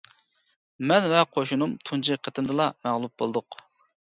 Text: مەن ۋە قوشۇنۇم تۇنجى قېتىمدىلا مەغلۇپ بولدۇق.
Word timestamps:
مەن 0.91 1.09
ۋە 1.11 1.19
قوشۇنۇم 1.35 1.75
تۇنجى 1.91 2.19
قېتىمدىلا 2.29 2.69
مەغلۇپ 2.89 3.25
بولدۇق. 3.25 3.63